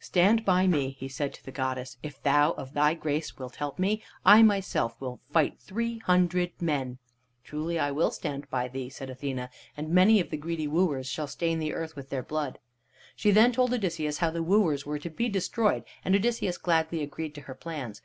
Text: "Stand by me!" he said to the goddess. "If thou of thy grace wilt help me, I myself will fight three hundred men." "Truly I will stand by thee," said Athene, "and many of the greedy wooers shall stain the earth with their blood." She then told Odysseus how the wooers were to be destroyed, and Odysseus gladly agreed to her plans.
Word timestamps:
"Stand 0.00 0.44
by 0.44 0.66
me!" 0.66 0.96
he 0.98 1.06
said 1.06 1.32
to 1.34 1.44
the 1.44 1.52
goddess. 1.52 1.96
"If 2.02 2.20
thou 2.20 2.50
of 2.54 2.72
thy 2.74 2.92
grace 2.94 3.38
wilt 3.38 3.54
help 3.54 3.78
me, 3.78 4.02
I 4.24 4.42
myself 4.42 5.00
will 5.00 5.20
fight 5.30 5.60
three 5.60 5.98
hundred 5.98 6.60
men." 6.60 6.98
"Truly 7.44 7.78
I 7.78 7.92
will 7.92 8.10
stand 8.10 8.50
by 8.50 8.66
thee," 8.66 8.90
said 8.90 9.10
Athene, 9.10 9.48
"and 9.76 9.88
many 9.90 10.18
of 10.18 10.30
the 10.30 10.36
greedy 10.38 10.66
wooers 10.66 11.06
shall 11.06 11.28
stain 11.28 11.60
the 11.60 11.72
earth 11.72 11.94
with 11.94 12.10
their 12.10 12.24
blood." 12.24 12.58
She 13.14 13.30
then 13.30 13.52
told 13.52 13.72
Odysseus 13.72 14.18
how 14.18 14.30
the 14.32 14.42
wooers 14.42 14.84
were 14.84 14.98
to 14.98 15.08
be 15.08 15.28
destroyed, 15.28 15.84
and 16.04 16.16
Odysseus 16.16 16.58
gladly 16.58 17.00
agreed 17.00 17.32
to 17.36 17.42
her 17.42 17.54
plans. 17.54 18.02